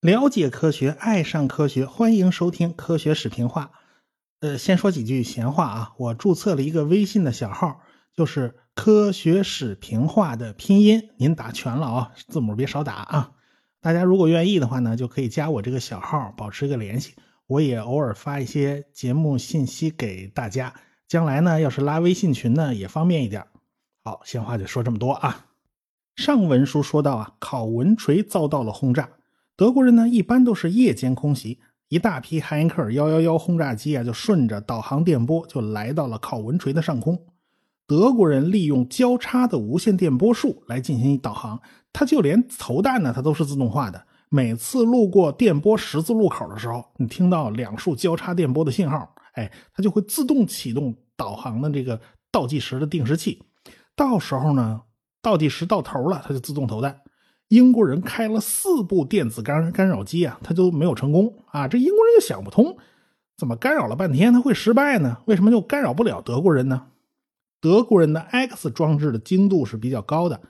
[0.00, 3.70] 了解科学，爱上科学，欢迎收听《科学史评话》。
[4.40, 7.82] 呃，先说几句闲话啊，我注册了一个微信的小号，
[8.16, 13.32] 就是“科学史评话”的拼音，您打全了啊，字母别少打啊。
[13.82, 17.14] 大家如果愿意的话呢，就可以加我这个小号，保持一个联系。
[17.46, 20.72] 我也偶尔发一些节目信息给大家，
[21.06, 23.44] 将来呢，要是拉微信群呢，也方便一点。
[24.10, 25.46] 好，闲话就说这么多啊。
[26.16, 29.08] 上文书说到啊，考文垂遭到了轰炸。
[29.56, 37.24] 德国人呢，一般都是夜间空袭，一大批汉因克尔幺幺幺轰炸机啊，就顺着导航电波就来到了考文垂的上空。
[37.86, 41.60] 德国人利用交叉的无线电波束来进行导航，
[41.92, 44.04] 它就连投弹呢，它都是自动化的。
[44.28, 52.00] 每次路过电波十字路口的时候，你听到两束交叉电波的信号，哎，它就会自动启动导航的这个
[52.32, 53.40] 倒计时的定时器。
[54.00, 54.80] 到时候呢，
[55.20, 57.02] 倒计时到头了，它就自动投弹。
[57.48, 61.68] 英国人开了四部电子干干扰机啊，他就没有成功啊！
[61.68, 62.78] 这英国人就想不通，
[63.36, 65.18] 怎么干扰了半天他会失败呢？
[65.26, 66.86] 为什么就干扰不了德国人呢？
[67.60, 70.40] 德国人的 X 装置的精度是比较高的，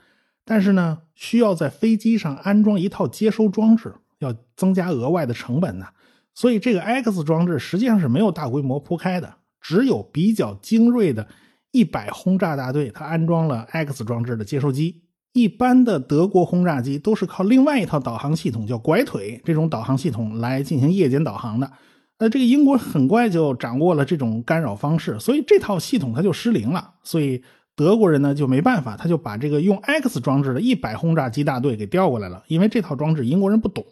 [0.45, 5.87] 但是呢，需要在飞机上安装一套接收装置，要增加额外的成本呢。
[6.33, 11.27] 所以这个 X 装置实际上是没有大规模铺开的，只有比较精锐的
[11.71, 15.03] 一百轰炸大队，它安装了 X 装置的接收机。
[15.33, 21.71] 一般的德国轰炸机都是靠另外一套导航系统，叫拐腿这种导航系统来进行夜间导航的。
[22.17, 26.95] 呃，这个英国很快就掌握了这种干扰方式，所以这套系统它就失灵了。
[27.01, 27.41] 所以
[27.75, 32.43] 德国人呢就没办法，他就把这个用 X 装置的一百轰炸机大队给调过来了。
[32.47, 33.85] 因为这套装置英国人不懂。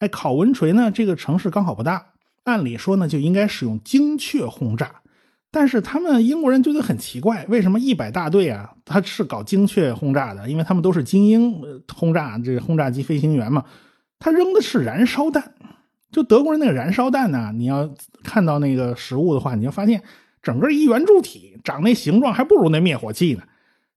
[0.00, 2.12] 哎，考文垂呢这个城市刚好不大，
[2.44, 4.96] 按理说呢就应该使用精确轰炸。
[5.52, 10.48] 但是他们英国人觉得很奇怪，为什么一百大队啊，他是搞精确轰炸的？
[10.48, 13.64] 因为他们都是精英轰炸这轰炸机飞行员嘛。
[14.20, 15.52] 他扔的是燃烧弹，
[16.12, 17.92] 就德国人那个燃烧弹呢，你要
[18.22, 20.00] 看到那个实物的话，你就发现
[20.40, 23.42] 整个一圆柱体，长那形状还不如那灭火器呢。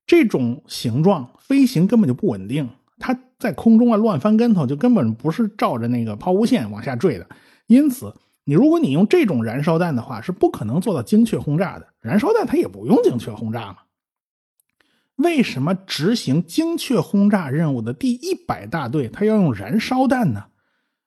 [0.08, 2.68] 这种形状飞行根本就不稳定，
[2.98, 7.28] 它在空中啊乱翻跟头，就根本不是照着那个抛物线往下坠的，
[7.68, 8.12] 因此。
[8.46, 11.88] 你如果你用这种燃烧弹的话，是不可能做到精确轰炸的。
[12.02, 13.78] 燃烧弹它也不用精确轰炸嘛？
[15.16, 20.46] 为什么执行精确轰炸任务的第一百大队它要用燃烧弹呢？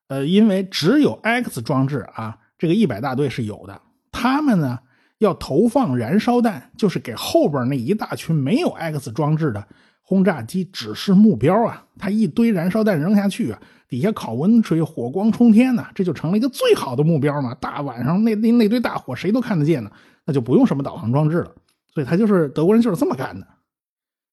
[0.09, 3.83] 呃，因为只有 X 装置啊，这个一百大队是有的。
[4.13, 4.79] 他们呢
[5.19, 9.67] 要投放燃烧弹，就是给后边那一大群没有 X 装置的
[10.09, 11.85] 轰炸机只是目标啊。
[11.99, 13.61] 他一堆燃烧弹扔下去啊。
[13.89, 17.55] 底下烤温水，火光冲天呢，这就成了一个最好的目标嘛。
[17.55, 19.91] 大晚上那那那堆大火，谁都看得见呢，
[20.25, 21.55] 那就不用什么导航装置了。
[21.95, 23.47] 所以他就是德国人就是这么干的。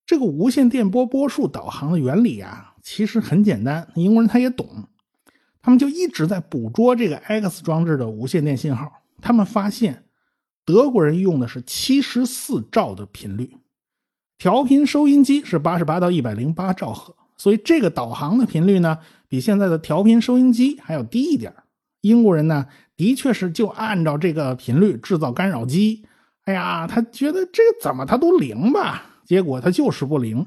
[0.08, 4.68] 这个无线电波波束导航的原理啊，其实很简单，英国人他也懂，
[5.62, 8.92] 他们就一直在捕捉这个 X 装置的无线电信号。
[9.22, 10.04] 他们发现
[10.66, 13.56] 德国人用的是七十四兆的频率，
[14.38, 17.16] 调频收音机是八十八到一百零八兆赫。
[17.38, 21.54] 所以这个导航的频率呢，比现在的调频收音机还要低一点。
[22.02, 26.06] 英国人呢，的确是就按照这个频率制造干扰机。
[26.46, 29.04] 哎呀，他觉得这怎么他都灵吧？
[29.26, 30.46] 结果他就是不灵。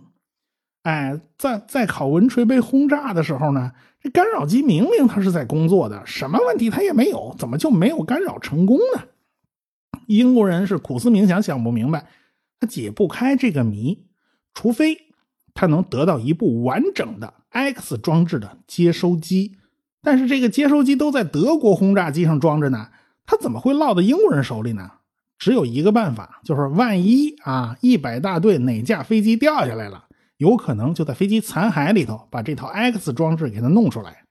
[0.82, 9.02] 哎，在在考文垂被轰炸的时候呢，这干扰机明明它是在工作的，什么问题它也没有，怎么就没有干扰成功呢？
[10.06, 12.06] 英国人是苦思冥想，想不明白，
[12.66, 14.06] 解不开这个谜，
[14.52, 15.02] 除非。
[15.58, 19.56] 他能得到一部完整的 X 装置的接收机，
[20.02, 22.88] 但是这个接收机都在德国轰炸机上装着呢，
[23.24, 24.90] 他怎么会落到英国人手里呢？
[25.38, 30.04] 只有一个办法，就是万一啊，一百大队哪架飞机掉下来了，
[30.36, 34.24] 有可能就在飞机残骸里头把这套 X 装置给它弄出来。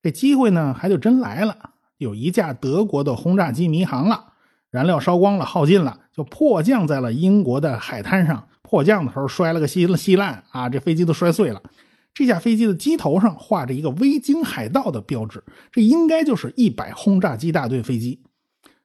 [0.00, 1.70] 这机会呢，还就真来了。
[1.96, 4.34] 有一架德国的轰炸机迷航了，
[4.70, 8.44] 燃料烧光了，耗尽了，就迫降在了英国的海滩上。
[8.62, 10.68] 迫降的时候摔了个稀稀烂啊！
[10.68, 11.62] 这飞机都摔碎了。
[12.12, 15.42] 这架飞机的机头上画着一个“维京海盗”的标志，
[15.72, 18.20] 这应该就是一百轰炸机大队飞机。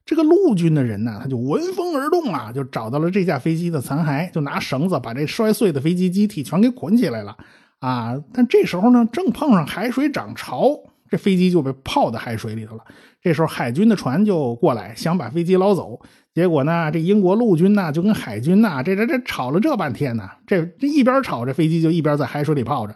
[0.05, 7.35] 这个陆军的人呢，他就闻风而动啊，就找到了这架飞机的残骸，就拿绳子把这摔碎的飞机机体全给捆起来了
[7.79, 8.15] 啊！
[8.31, 12.85] 但这时候呢，正碰上海水涨潮，这飞机就被泡在海水里头了。
[13.23, 15.99] 这时候海军的船就过来，想把飞机捞走。
[16.33, 22.93] 结果呢，这英国陆军呢就跟海军呐，这这这吵了这半天呢，这这一边吵，这飞机就一边在海水里泡着。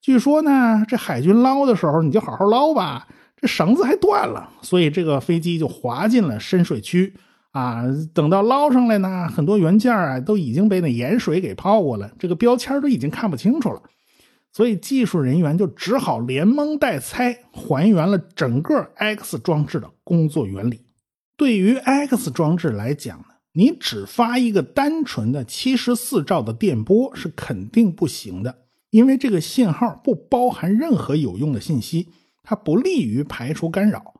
[0.00, 3.06] 据说呢，这海军捞的时候，你就好好捞吧，
[3.40, 7.14] 这绳子还断了，所以这个飞机就滑进了深水区
[7.52, 13.82] 啊，等到捞上来呢，很多原件啊都已经被那盐水给泡过了，这个标签都已经看不清楚了。
[14.58, 20.80] 所以技术人员就只好连蒙带猜还原了整个 X 装置的工作原理。
[21.36, 28.52] 对于 X 装置来讲呢，你只发一个单纯的七十四兆的电波是肯定不行的，
[28.90, 32.08] 因为这个信号不包含任何有用的信息，
[32.42, 34.14] 它不利于排除干扰。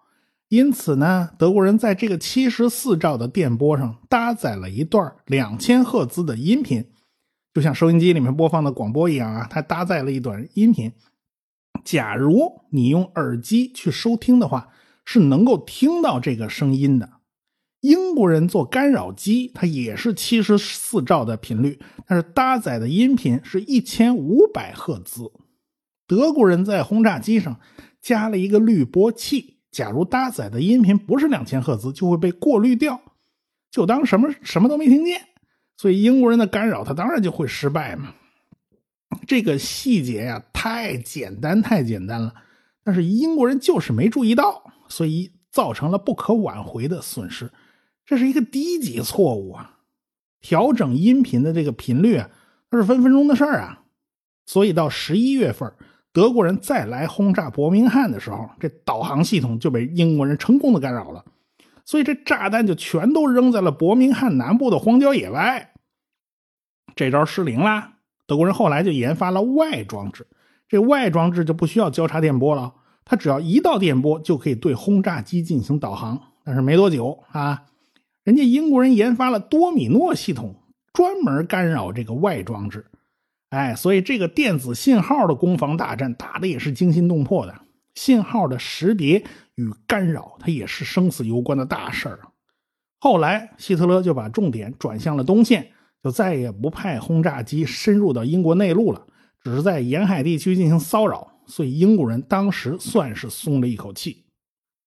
[0.50, 6.84] 因此呢，德国人在这个七十四兆的电波上搭载了一段两千赫兹的音频。
[7.58, 10.93] 就像收音机里面播放的广播一样啊，它搭载了一段音频。
[11.82, 14.69] 假如你用耳机去收听的话，
[15.05, 17.14] 是能够听到这个声音的。
[17.81, 25.32] 英国人做干扰机，它也是七十四兆的频率，但是搭载的音频是一千五百赫兹。
[26.06, 27.58] 德国人在轰炸机上
[28.00, 33.00] 加了一个滤波器，假如搭载的音频不是两千赫兹，就会被过滤掉，
[33.69, 35.22] 就当什么什么都没听见。
[35.79, 38.13] 所以英国人的干扰，他当然就会失败嘛。
[39.27, 42.35] 这个细节呀，太简单，太简单了。
[42.85, 47.51] 但是英国人就是没注意到，所以造成了不可挽回的损失。
[48.05, 49.79] 这是一个低级错误啊！
[50.41, 52.29] 调整音频的这个频率啊，
[52.71, 53.85] 那是分分钟的事儿啊。
[54.47, 55.73] 所以到十一月份，
[56.13, 61.25] 德国人再来轰炸伯明翰的时候，这导航系统就被英国人成功的干扰了。
[61.88, 65.73] 所以这炸弹就全都扔在了伯明翰南部的荒郊野外，
[66.94, 67.94] 这招失灵啦。
[68.26, 70.26] 德国人后来就研发了外装置，
[70.69, 72.75] 这外装置就不需要交叉电波了，
[73.06, 76.20] 它只要一道电波就可以对轰炸机进行导航。
[76.44, 77.64] 但是没多久啊，
[78.23, 80.56] 人家英国人研发了多米诺系统，
[80.93, 82.84] 专门干扰这个外装置。
[83.49, 87.62] 哎，所以这个电子信号的攻防大战打的也是惊心动魄的。
[87.99, 89.25] 信号的识别
[89.56, 92.21] 与干扰，它也是生死攸关的大事儿。
[93.00, 95.73] 后来，希特勒就把重点转向了东线，
[96.05, 99.05] 就再也不派轰炸机深入到英国内陆了，
[99.43, 101.27] 只是在沿海地区进行骚扰。
[101.49, 104.27] 所以，英国人当时算是松了一口气。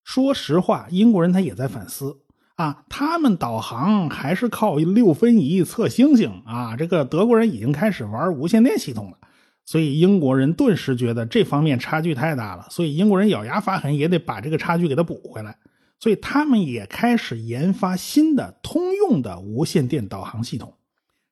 [0.05, 2.21] 说实话，英国人他也在反思
[2.55, 9.17] 啊，他们导航还是靠六分仪测星星啊，这个德国人已经开始玩无线电系统了。
[9.65, 15.57] 所以英国人顿时觉得这方面差距太大了，所以英国人咬牙发狠，也得把这个差距给它补回来。
[15.99, 20.73] 所以他们也开始研发新的通用的无线电导航系统。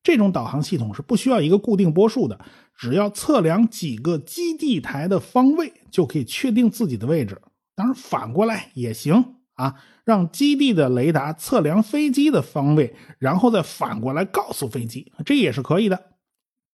[0.04, 2.40] 这种导航系统是不需要一个固定波数的，
[2.78, 7.42] 只要测量几个基地台的方位，就可以确定自己的位置。
[7.76, 9.76] 当然反过来也行啊，
[10.06, 16.09] 让基地的雷达测量飞机的方位，然后再反过来告诉飞机，这也是可以的。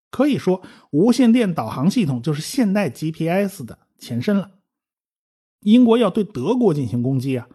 [0.10, 0.62] 可以说，
[0.92, 4.52] 无线电导航系统就是现代 GPS 的前身了。
[5.62, 7.48] 英国要对德国进行攻击啊，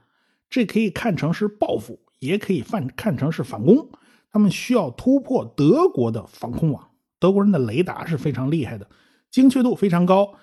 [0.49, 3.89] 这可以看成是报复，也可以看看成是反攻。
[4.33, 6.89] 他们需要突破德国的防空网。
[7.19, 8.89] 德国人的雷达是非常厉害的，
[9.31, 10.35] 精确度非常高，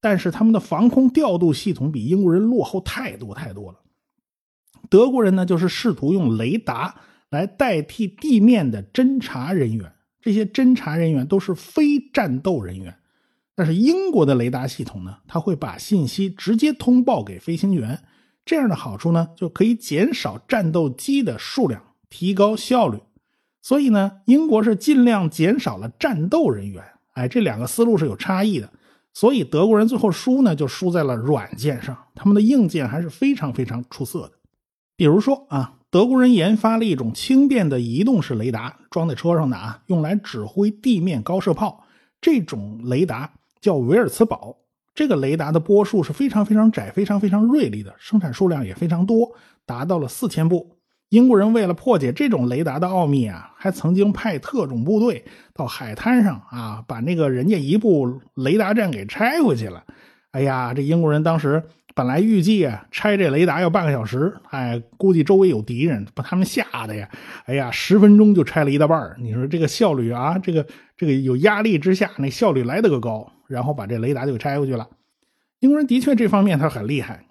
[0.00, 3.80] 但是他们的防空调度系统比英国人落后太多太多了。
[4.90, 7.00] 德国人呢，就是试图用雷达
[7.30, 9.93] 来代替地面的侦察人员。
[10.24, 12.96] 这些侦查人员都是非战斗人员，
[13.54, 18.02] 但是英国的雷达系统呢，它会把信息直接通报给飞行员，
[18.42, 23.00] 这样的好处呢，就可以减少战斗机的数量，提高效率。
[23.60, 26.82] 所以呢，英国是尽量减少了战斗人员。
[27.12, 28.72] 哎，这两个思路是有差异的，
[29.12, 34.32] 所以德国人最后输呢，就输在了软件上，他们的硬件还是非常非常出色的。
[34.96, 35.80] 比如说啊。
[35.94, 41.84] 德国人研发了一种轻便的移动式雷达，装在车上的啊，用来指挥地面高射炮。
[42.20, 44.56] 这种雷达叫维尔茨堡。
[44.92, 49.30] 这个雷达的波束是非常非常窄、非常非常锐利的，生产数量也非常多，
[49.64, 50.76] 达到了四千部。
[51.10, 55.24] 英国人为了破解这种雷达的奥秘啊，还曾经派特种部队
[55.54, 59.84] 到海滩上啊，把那个人家一部雷达站给拆回去了。
[60.32, 61.62] 哎呀，这英国人当时。
[61.94, 67.08] 本来预计啊，拆这雷达要半个小时，哎，估计周围有敌人，把他们吓得呀，
[67.46, 74.88] 哎呀，十分钟就拆了一大半你说这个效率啊，这个这个有压力之下，那效率来得个高，然后把这雷达就拆回去了。
[75.60, 77.26] 英国人的确这方面他很厉害，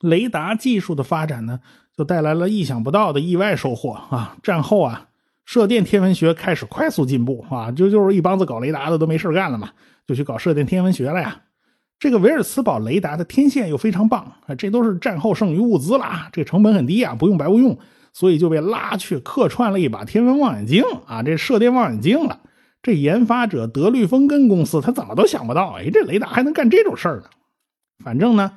[0.00, 1.60] 雷达技术的发展呢，
[1.94, 4.38] 就带来了意想不到的意外收获啊。
[4.42, 5.08] 战后啊，
[5.44, 9.72] 射电天文学开始快速进步啊，就就是一帮子搞雷达的都没事干了嘛，
[10.06, 11.42] 就去搞射电天文学了呀。
[11.98, 17.76] 这个维尔茨堡雷达的天线又非常棒啊，这都是战后剩余物资啦，这成本很低啊，不用白不用，
[18.12, 22.40] 所以就被拉去客串了一把天文望远镜啊，这射电望远镜了。
[22.80, 27.24] 这研发者德律风根公司他怎么都想不到，哎，这雷达还能干这种事儿呢？
[28.04, 28.52] 反正呢，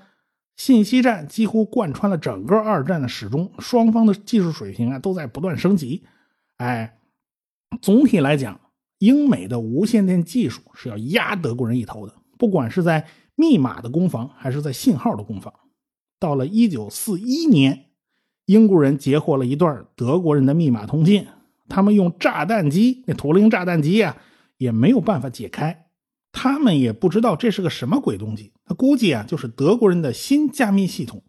[0.55, 6.03] 信息战几乎贯穿了整个二战的始终，双方的技术水平啊都在不断升级。
[6.57, 6.99] 哎，
[7.81, 8.59] 总体来讲，
[8.99, 15.53] 英美的无线电技术是要压德国人一头的，不管是在密码的攻防，还是在信号的攻防。
[16.19, 17.87] 到了一九四一年，
[18.45, 21.25] 英国人截获了一段德国人的密码通信，
[21.67, 24.17] 他们用炸弹机，那图灵炸弹机呀，
[24.57, 25.87] 也没有办法解开。
[26.31, 31.23] 他们也不知道这是个什么鬼东西，他估计啊，就是德国人的新加密系统。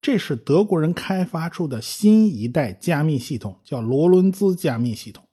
[0.00, 5.24] 这是德国人开发出的新一代加密系统，叫罗伦兹加密系统。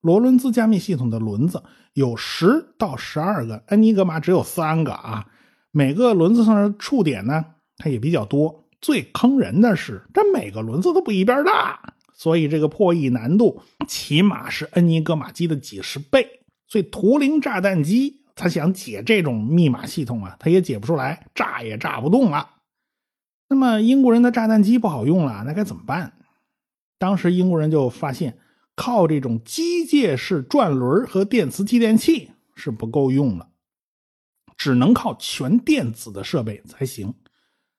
[0.00, 1.62] 罗伦兹加密系统的轮子
[1.94, 5.26] 有十到十二个，恩尼格玛只有三个啊。
[5.70, 7.44] 每个轮子上的触点呢，
[7.76, 8.64] 它也比较多。
[8.80, 16.40] 最坑人的是，这每个轮子都不一边大，所以这个破译难度起码是恩尼格玛机的几十倍。
[16.66, 18.16] 所以图灵炸弹机。
[18.40, 22.50] 他想解这种密码系统啊，他也解不出来，炸也炸不动了。
[23.48, 26.12] 那么英国人的炸弹机不好用了，那该怎么办？
[27.00, 28.38] 当时英国人就发现，
[28.76, 33.48] 靠这种机械式转轮和电磁继电器是不够用了，
[34.58, 37.14] 只能靠全电子的设备才行。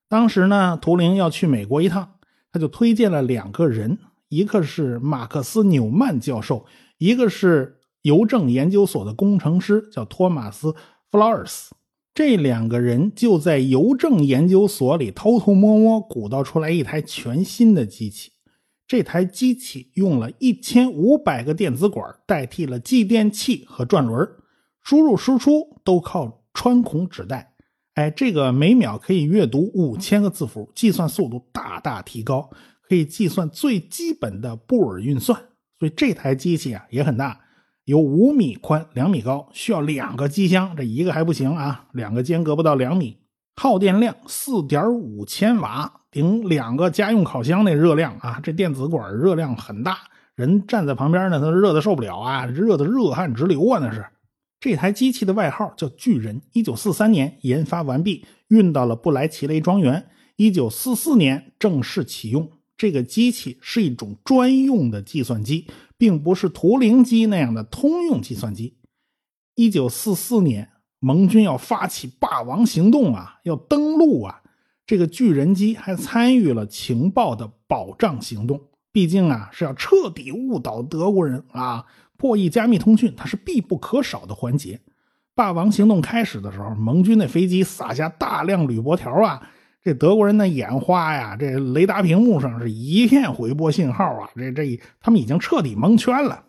[0.08, 2.14] 当时呢，图灵要去美国一趟，
[2.52, 6.66] 他就推荐了两个人，一个是马克思纽曼教授，
[6.98, 7.76] 一个是。
[8.04, 10.70] 邮政研究所的工程师叫托马斯·
[11.12, 11.76] 弗劳尔斯，
[12.14, 18.32] 这两个人就在邮政研究所里偷偷摸摸鼓捣出来一台全新的机器。
[18.88, 24.26] 这台机器用了一千五百个电子管代替了继电器和转轮，
[24.82, 27.54] 输入输出都靠穿孔纸带。
[27.94, 32.50] 哎，这个每秒可以阅读五千个字符，计算速度大大提高，
[32.86, 35.40] 可以计算最基本的布尔运算。
[35.80, 37.40] 所以这台机器啊也很大。
[37.86, 43.16] 有五米宽、两米高，需要两个机箱，这一个还不行啊，两个间隔不到两米，
[43.56, 48.38] 耗电量四点五千瓦，顶两个家用烤箱那热量啊！
[48.44, 49.98] 这电子管热量很大，
[50.36, 53.80] 人站在旁边呢，他热的受不了啊，热的热汗直流啊！
[53.82, 54.06] 那是
[54.60, 62.52] 这台机器的外号叫巨人，一九四三年研发完毕，运到了布莱奇雷庄园，一九四四年正式启用。
[62.78, 65.66] 这个机器是一种专用的计算机。
[66.00, 68.78] 并不是图灵机那样的通用计算机。
[69.56, 74.42] 一九四四年，盟军要发起霸王行动啊，要登陆啊。
[74.86, 78.62] 这个巨人机还参与了情报的保障行动。
[78.94, 81.86] 毕竟啊，是要彻底误导德国人啊，
[82.20, 84.82] 破译加密通讯，它是必不可少的环节。
[85.34, 89.50] 霸王行动开始的时候，盟军的飞机撒下大量铝箔条啊。
[89.82, 94.30] 这德国人的眼花呀，这雷达屏幕上是一片回波信号啊！
[94.36, 96.44] 这这，他们已经彻底蒙圈了。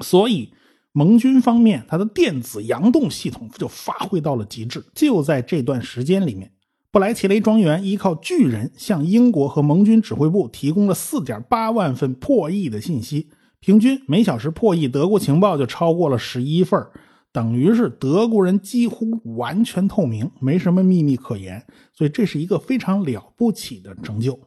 [0.00, 0.54] 所以，
[0.92, 4.82] 盟军方面它的电子佯动系统就发挥到了极致。
[4.94, 6.50] 就在这段时间里面，
[6.90, 13.28] 布莱奇雷庄园依靠巨人向英国和盟军指挥部提供了四点八万份破译的信息，
[13.60, 16.82] 平均每小时破译德国情报就超过了十一份
[17.30, 24.40] 等于是德国人几乎完全透明，没什么秘密可言，所以这是一个非常了不起的成就。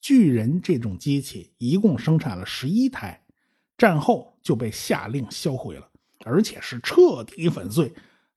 [0.00, 3.20] 巨人这种机器一共生产了十一台，
[3.76, 5.88] 战后就被下令销毁了，
[6.24, 7.92] 而且是彻底粉碎，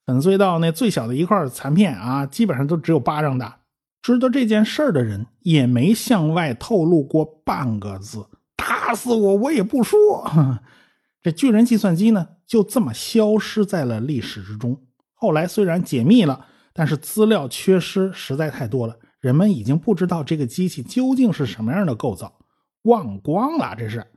[0.06, 3.60] 粉碎到那最小的一块残片啊，基本上都只有巴掌大。
[4.02, 8.26] 知道这件事的人也没向外透露过半个字，
[8.62, 10.30] 打死我我也不说。
[11.22, 14.82] 这巨人计算机呢，就这么消失在了历史之中。
[15.14, 22.40] 后来虽然解密了，但是资料缺失实在太多了，人们已经不知道这个机器究竟是什么样的构造，
[22.84, 23.76] 忘光了。
[23.78, 24.08] 这是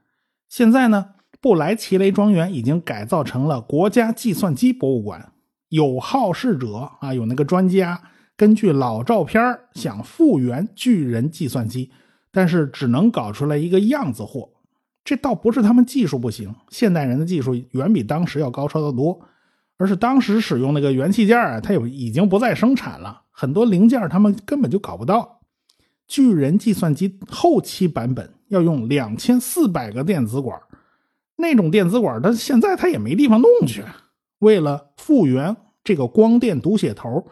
[0.49, 1.11] 现在呢，
[1.41, 5.33] 布莱奇雷庄园已经改造成了国家计算机博物馆。
[5.69, 8.01] 有好事者啊，有那个专家
[8.37, 9.43] 根据老照片
[9.75, 11.91] 想复原巨人计算机，
[12.35, 14.51] 但是只能搞出来一个样子货。
[15.05, 19.21] 这倒不是他们技术不行，现代人的技术远比当时要高超的多，
[19.77, 25.41] 而是当时使用那个元器件啊，它有已经不再生产了，很多零件他们根本就搞不到。
[26.09, 30.59] 巨人计算机后期版本要用两千四百个电子管，
[31.37, 33.85] 那种电子管，它现在它也没地方弄去。
[34.41, 37.27] 为了复原这个光电读写头，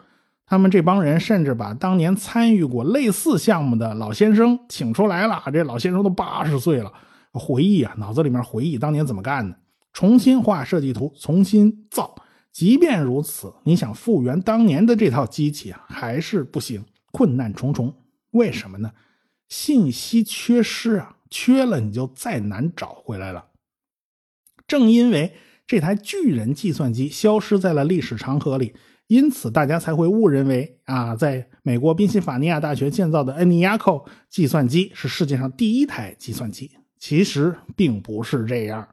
[0.53, 6.93] 他们这帮人甚至把当年参与过类似项目的老先生请出来了，这老先生都八十岁了。
[7.31, 9.57] 回忆啊，脑子里面回忆当年怎么干的，
[9.93, 12.13] 重新画设计图，重新造。
[12.51, 17.91] 即便如此，你想复原当年的这套机器啊，还是不行，困难重重。
[18.29, 18.91] 为什么呢？
[19.49, 23.45] 信息缺失啊，缺了你就再难找回来了。
[24.67, 25.33] 正因为
[25.65, 28.75] 这台巨人计算机消失在了历史长河里，
[29.07, 36.71] 因此大家才会误认为啊，在美国宾夕法尼亚大学建造的 ENIAC 计算机是世界上第一台计算机。
[36.97, 38.87] 其实并不是这样，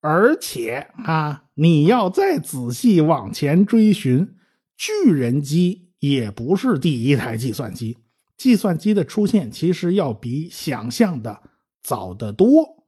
[0.00, 4.36] 而且啊，你要再仔细往前追寻，
[4.76, 7.98] 巨人机也不是第一台计算机。
[8.36, 11.42] 计算机的出现其实要比想象的
[11.82, 12.81] 早得多。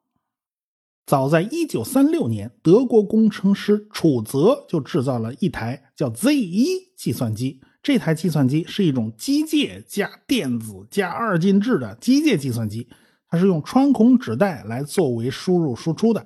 [1.06, 7.60] 早在1936年，德国工程师楚泽就制造了一台叫 Z1 计算机。
[7.82, 12.88] 这台计算机是一种机械加电子加二进制的机械计算机。
[13.28, 16.24] 它是用穿孔纸带来作为输入输出的，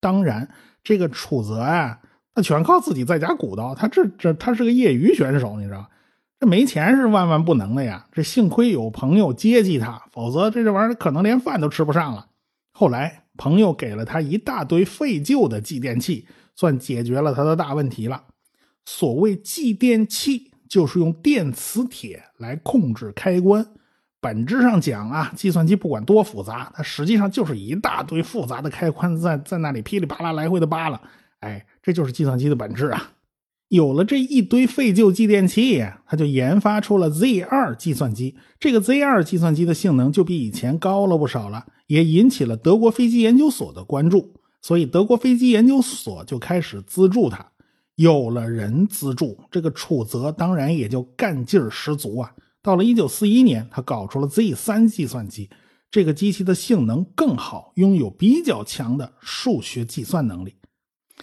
[0.00, 0.50] 当然，
[0.82, 2.00] 这个楚泽啊，
[2.34, 3.74] 他全靠自己在家鼓捣。
[3.74, 5.88] 他这这他是个业余选手，你知道，
[6.40, 8.06] 这没钱是万万不能的呀。
[8.12, 12.26] 这幸亏有朋友接济他，否则这这玩意儿可能连饭都吃不上了。
[12.72, 18.24] 后来朋友给了他一大堆废旧的继电器，算解决了他的大问题了。
[18.84, 23.66] 所谓继电器，就是用电磁铁来控制开关。
[24.20, 31.00] 本质上讲啊，计算机不管多复杂，它实际上就是一大堆复杂的开关在在那里噼里啪啦来回的扒拉。
[31.40, 33.12] 哎，这就是计算机的本质啊！
[33.74, 38.36] 有了这一堆废旧继电器，他就研发出了 Z2 计算机。
[38.60, 44.32] 这个 Z2 计算机的性能就比以前高了不少了，也引起了德国飞机研究所的关注。
[44.62, 47.44] 所以德国飞机研究所就开始资助他。
[47.96, 52.32] 有了人资助，这个楚泽当然也就干劲儿十足啊！
[52.62, 55.50] 到了一九四一年，他搞出了 Z 三计算机。
[55.90, 60.54] 这个机器的性能更好，拥有比较强的数学计算能力。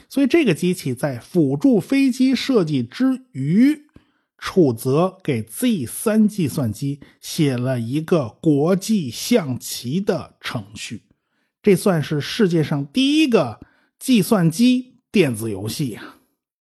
[0.09, 3.87] 所以，这个机器在辅助飞机设计之余，
[4.37, 11.03] 楚泽给 Z 三计算机写了一个国际象棋的程序。
[11.61, 13.59] 这算是世界上第一个
[13.99, 16.15] 计算机电子游戏呀！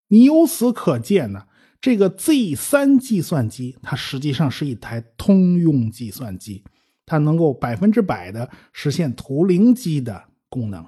[0.08, 1.46] 你由此可见呢。
[1.80, 6.64] 这个 Z 三计算机，它实际上是一台通用计算机，
[7.06, 10.84] 它能够百分之百的实现图灵机的功能。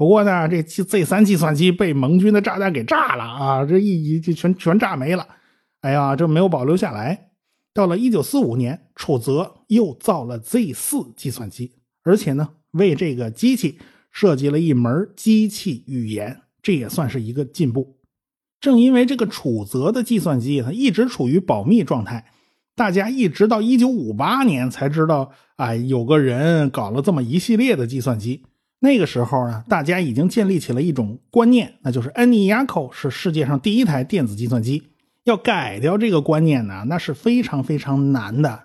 [0.00, 3.66] 不过呢，这 Z 三计算机被盟军的炸弹给炸了啊！
[3.66, 5.28] 这一一就全全炸没了。
[5.82, 7.32] 哎呀，这没有保留下来。
[7.74, 13.78] 到了一九四五年，楚泽又造了 Z 四计算机，而且呢，为这个机器
[14.10, 17.98] 设计了一门机器语言，这也算是一个进步。
[18.58, 22.24] 正因为这个楚泽的计算机，它一直处于保密状态，
[22.74, 28.46] 大家一直到一九五八年才知道，啊，有个人搞了这么一系列的计算机。
[28.80, 34.82] 那个时候呢，大家已经建立起了一种观念，那就是 ENIAC 是世界上第一台电子计算机。
[35.24, 38.64] 要改掉这个观念呢，那是非常非常难的，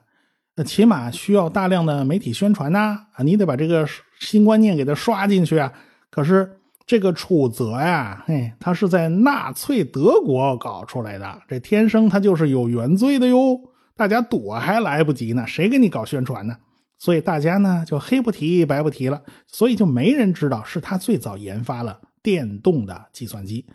[0.56, 3.88] 那起码需要大量的媒体宣传呐，啊，你得把这个
[4.20, 5.72] 新观念给它刷进去啊。
[6.10, 6.58] 可是。
[6.88, 13.60] 这个楚泽呀，嘿，他是在纳粹德国搞出来的，这天生他就是有原罪的哟。
[13.98, 16.56] 大家躲还来不及呢，谁给你搞宣传呢？
[16.98, 23.66] 所以大家呢就黑不提白不提了，所以就没人知道是他最早研发了电动的计算机。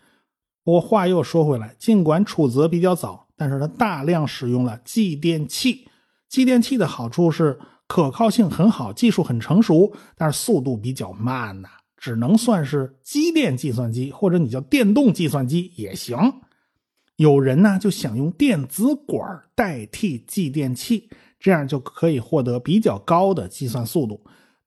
[0.63, 5.89] 不过话又说回来，尽管楚泽比较早，但是他大量使用了继电器。
[6.29, 11.69] 继电器的好处是可靠性很好，技术很成熟，但是速度比较慢呐。
[11.97, 16.17] 只能算是机电计算机，或者你叫电动计算机也行。
[17.17, 24.21] 有人呢就想用电子管代替继电器，这样就可以获得比较高的计算速度。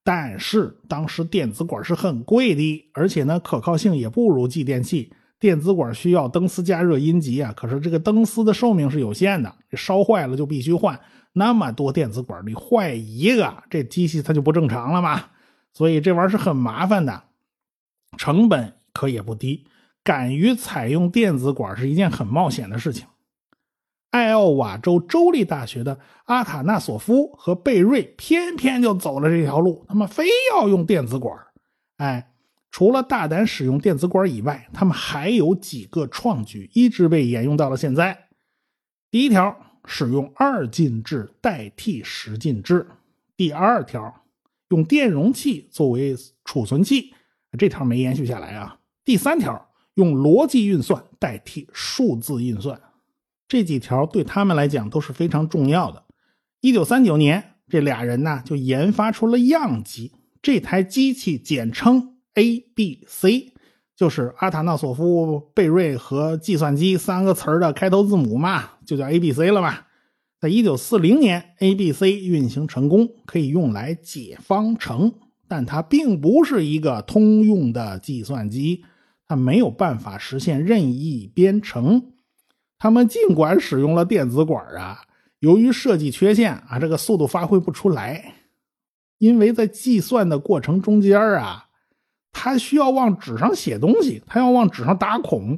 [0.04, 5.14] 但是当时电子管是很贵的，而且呢可靠性也不如继电器。
[5.40, 11.00] 电子管需要灯丝加热阴极啊，可是这个灯丝的寿命是有限的，烧坏了就必须换。
[11.34, 15.26] 那么多电子管，你坏一个，这机器它就不正常了嘛。
[15.74, 17.24] 所以这玩意儿是很麻烦的，
[18.18, 19.66] 成本可也不低。
[20.04, 23.08] 敢于采用电子管是一件很冒险的事情。
[24.14, 31.36] 艾奥瓦州州立大学的阿塔纳索夫和贝瑞偏偏就走了这条路，他们非要用电子管。
[31.98, 32.32] 哎，
[32.70, 38.30] 除了大胆使用电子管以外，他们还有几个创举一直被沿用到了现在。
[39.10, 42.88] 第一条，使用二进制代替十进制。
[43.36, 44.22] 第二条。
[44.70, 47.14] 用电容器作为储存器，
[47.60, 48.80] 这条没延续下来啊。
[49.06, 52.82] 第三条，用逻辑运算代替数字运算，
[53.54, 56.06] 这几条对他们来讲都是非常重要的。
[56.60, 60.12] 一九三九年，这俩人呢就研发出了样机，
[60.42, 63.54] 这台机器简称 A B C，
[63.96, 69.82] 就是阿塔纳索夫、贝瑞和计算机三个词的开头字母嘛，就叫 A B C 了嘛。
[70.40, 75.14] 在一九四零年，A B C 运行成功，可以用来解方程，
[75.48, 78.84] 但它并不是一个通用的计算机，
[79.28, 82.13] 它没有办法实现任意编程。
[82.84, 85.04] 他们尽管使用了电子管啊，
[85.40, 88.36] 由于设计缺陷啊，这个速度发挥不出来。
[89.20, 91.68] 因为在计算的过程中间啊，
[92.34, 95.58] 他需要往纸上写东西，他要往纸上打孔。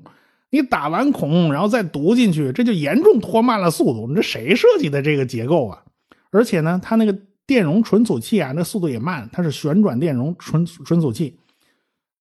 [0.51, 4.05] 你打完孔，然后再读进去，这就严重拖慢了速度。
[4.07, 5.81] 你这谁设计的这个结构啊？
[6.29, 11.39] 而且呢，它那个电容存储器啊，那速度也慢，它是旋转电容存存储器。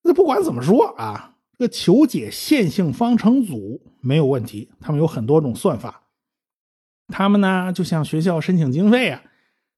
[0.02, 4.70] 那不管怎么说啊，这个求解线性方程组没有问题。
[4.80, 6.02] 他们有很多种算法，
[7.08, 9.22] 他们呢就向学校申请经费啊。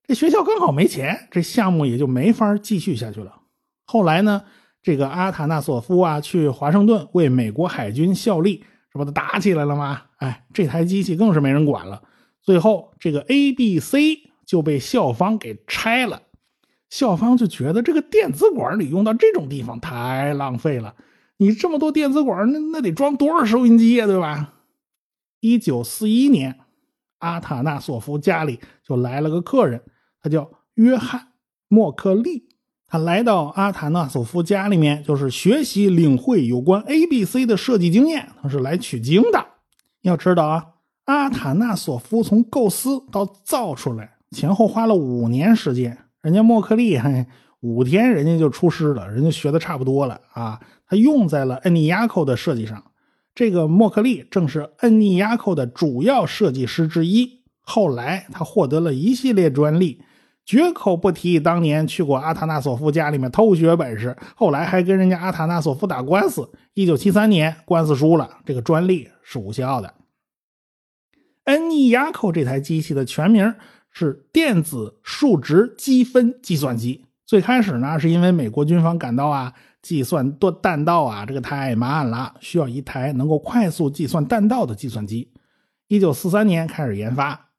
[0.07, 3.41] 这学校刚好没钱，这项目也就没法继续下去了。
[3.85, 4.43] 后来呢？
[4.83, 8.63] 这个阿塔纳索夫啊，去华盛顿为美国海军效力，
[8.93, 10.03] 这不都打起来了吗？
[10.19, 12.01] 哎，这台机器更是没人管了。
[12.41, 16.23] 最后，这个 A、B、C 就被校方给拆了。
[16.89, 20.95] 校方就觉得这个电子管你用到这种地方太浪费了。
[21.39, 24.55] 你这么多电子管，那那得装多少收音机呀，对吧？
[25.41, 26.59] 一九四一年，
[27.19, 29.83] 阿塔纳索夫家里就来了个客人，
[30.21, 31.21] 他叫约翰·
[31.69, 32.49] 莫克利。
[32.89, 38.29] 他来到阿塔纳索夫家里面，就是学习领会有关 A、B、C 的设计经验。
[38.41, 39.45] 他是来取经的。
[40.03, 40.67] 要知道啊，
[41.05, 45.99] 阿塔纳索夫从构思到造出来，前后花了五年时间。
[46.23, 47.27] 人家莫克利嘿，
[47.61, 50.61] 五天人家就出师了，人家学的差不多了啊。
[50.89, 52.93] 他用在了恩尼亚寇的设计上。
[53.35, 57.43] 这个莫克利正是恩尼亚寇的主要设计师之一。
[57.61, 60.01] 后来他获得了一系列专利。
[60.45, 66.49] 绝口不提当年去过阿塔纳索夫家里面偷学本事，后来还跟人家阿塔纳索夫打官司。
[66.75, 69.93] 一九七三年官司输了，这个专利是无效的。
[71.47, 73.53] 恩尼亚寇这台机器的全名
[73.91, 77.05] 是电子数值积分计算机。
[77.25, 79.53] 最开始呢，是因为美国军方感到啊，
[79.87, 85.31] 计算多弹道啊，这个太慢了，需要一台能够快速计算弹道的计算机。
[85.87, 87.51] 一九四三年开始研发。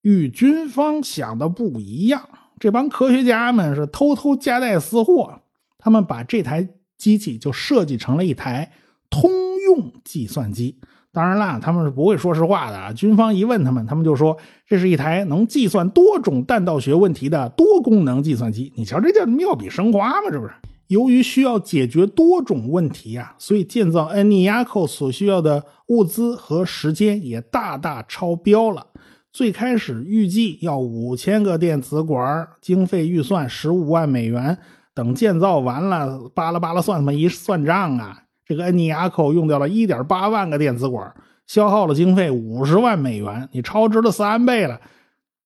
[0.00, 2.26] 与军方想的不一样，
[2.58, 5.42] 这帮科学家们是偷偷夹带私货。
[5.76, 6.66] 他们把这台
[6.96, 8.72] 机器就设计成了一台
[9.10, 9.30] 通
[9.66, 10.80] 用计算机。
[11.12, 12.94] 当然啦，他们是不会说实话的。
[12.94, 18.72] 军方一问他们，他们就说这是一台能计算多种弹道学问题的多功能计算机。
[18.74, 20.30] 你瞧，这叫妙笔生花吗？
[20.32, 20.54] 这不是？
[20.94, 28.86] 由于需要解决多种问题啊，所以建造恩尼亚寇所需要的物资和时间也大大超标了。
[29.32, 34.56] 最开始预计要五千个电子管，经费预算十五万美元。
[34.94, 41.12] 等建造完了，巴拉巴拉算他妈一算账啊，这个恩尼亚寇用掉了一点八万个电子管，
[41.48, 44.80] 消耗了经费五十万美元，你超支了三倍了。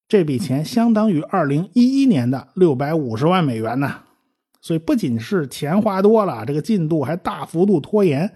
[0.07, 3.95] 这笔钱相当于二零一一年的六百五十万美元呢。
[4.61, 8.33] 所以不仅是钱花多了，这个进度还大幅度拖延，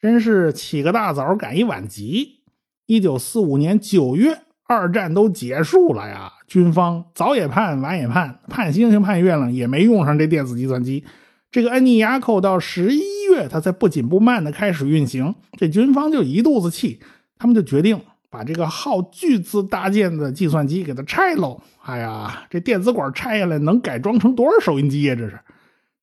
[0.00, 2.40] 真是起个大早赶一晚集。
[2.86, 4.38] 一九四五年九月。
[4.66, 11.04] 二战都结束了呀，军方早也盼，晚也盼，盼星星盼月亮，也没用上这电子计算机。
[11.50, 15.34] 这个恩尼亚寇到十一月，他才不紧不慢的开始运行。
[15.58, 16.98] 这军方就一肚子气，
[17.36, 21.60] 他们就决定把这个耗巨资搭建的计算机给它拆喽。
[21.82, 25.14] 哎呀，这电子管拆下来能改装成多少收音机呀？
[25.14, 25.38] 这是。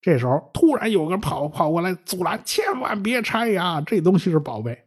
[0.01, 4.83] 这时候突然有个跑跑过来阻拦，千万别拆呀，这东西是宝贝。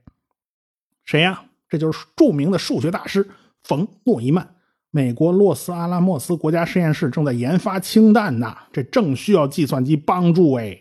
[1.05, 1.45] 谁呀？
[1.69, 3.29] 这就是著名的数学大师。
[3.63, 4.57] 冯诺依曼，
[4.91, 10.79] 美国洛斯阿拉莫斯国家实验室正在研发氢弹呢，这正需要计算机帮助哎。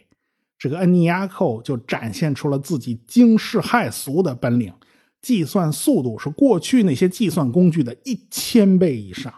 [0.57, 4.73] 这个恩尼亚寇就展现出了自己惊世骇俗的本领，
[5.21, 9.33] 计算速度是过去那些计算工具的一千倍以上。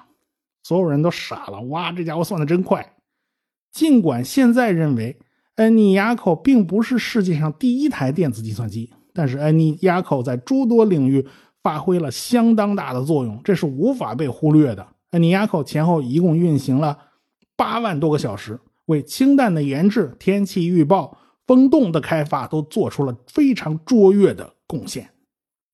[0.63, 2.94] 所有人都傻了，哇，这家伙算的真快。
[3.75, 5.19] 尽管现在认为
[5.57, 11.27] 恩尼亚寇并不是世界上第一台电子计算机，但是恩尼亚寇在诸多领域。
[11.61, 14.85] 发挥了相当大的作用，这是无法被忽略的。
[15.09, 16.95] 恩尼亚寇前后一共运行了
[17.55, 25.09] 八万多个小时，为氢弹的研制、天气预报、风洞的开发都做出了非常卓越的贡献。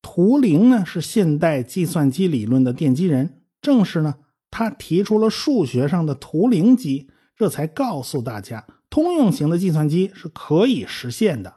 [0.01, 4.15] 图灵呢是现代计算机理论的奠基人，正是呢
[4.49, 7.09] 他提出了数学上的图灵机，
[7.41, 11.51] 这才告诉大家通用型的计算机是可以实现的。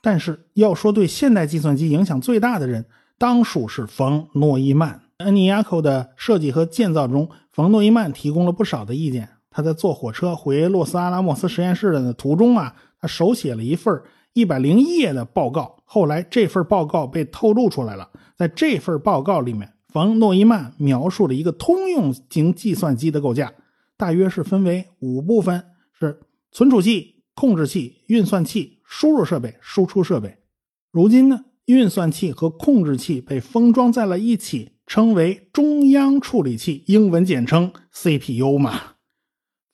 [0.00, 2.86] 但是要说对现代计算机影响最大的人，
[3.18, 5.00] 当属是冯诺依曼。
[5.16, 9.28] 恩尼亚寇的设计和建造中，冯诺依曼提供了不少的意见。
[9.50, 14.00] 他在坐火车回洛斯阿拉莫斯实验室的途中啊，他手写了一份
[14.32, 15.76] 一百零页的报告。
[15.84, 18.08] 后来这份报告被透露出来了。
[18.36, 23.52] 在这份报告里面，冯诺依曼描述了一个通用型计算机的构架，
[24.00, 30.38] 大约是分为五部分：是存储器、控制器、运算器、输入设备、输出设备。
[30.90, 31.44] 如今呢？
[31.66, 38.80] 运算器和控制器被封装在了一起，称为中央处理器，英文简称 CPU 嘛。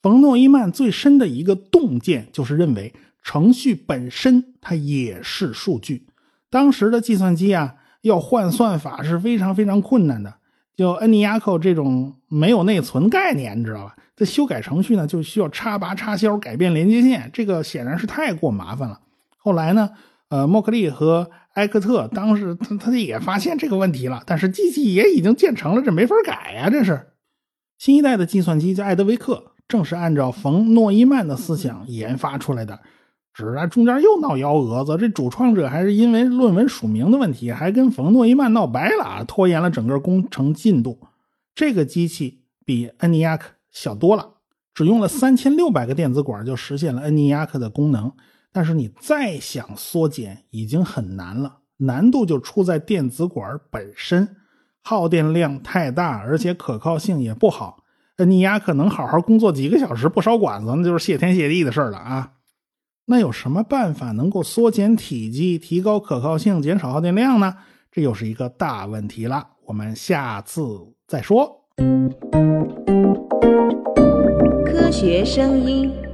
[0.01, 6.05] 冯诺依曼最深的一个洞见就是认为程序本身它也是数据。
[6.49, 10.41] 当时的计算机啊，要换算法是非常非常困难的。
[10.77, 13.95] 就 ENIAC 这种没有内存概念，你知道吧？
[14.15, 19.01] 这修改程序呢，就需要插拔插销、改变连接线，这个显然是太过麻烦了。
[19.37, 19.89] 后来呢，
[20.29, 27.07] 呃，莫克利和埃克特当时他他也发现这个问题了，但是机器也已经建成了，这没法改呀，这是。
[27.79, 32.79] 新一代的计算机叫艾德维克，正是按照冯诺依曼的思想研发出来的。
[33.39, 40.99] 是啊，中间又闹幺蛾子，这主创者还是因为论文署名的问题，还跟冯诺依曼闹掰了，拖延了整个工程进度。
[41.53, 44.27] 这个机器比 ENIAC 小多了，
[44.73, 48.11] 只用了三千六百个电子管就实现了 ENIAC 的功能。
[48.51, 54.27] 但是你再想缩减，已经很难了，难度就出在电子管本身，
[54.81, 57.83] 耗电量太大，而且可靠性也不好。
[58.17, 62.31] ENIAC 能好好工作几个小时不烧管子，那就是谢天谢地的事了啊。
[63.09, 67.55] 那有什么办法能够缩减体积、提高可靠性、减少耗电量呢？
[67.89, 69.47] 这又是一个大问题了。
[69.63, 70.61] 我们下次
[71.07, 71.63] 再说。
[74.65, 76.06] 科学声音。